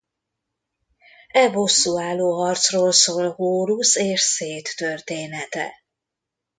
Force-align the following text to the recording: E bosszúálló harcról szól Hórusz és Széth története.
E 1.31 1.49
bosszúálló 1.51 2.31
harcról 2.33 2.91
szól 2.91 3.29
Hórusz 3.31 3.95
és 3.95 4.21
Széth 4.21 4.75
története. 4.75 5.73